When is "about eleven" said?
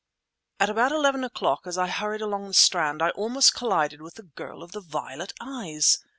0.67-1.23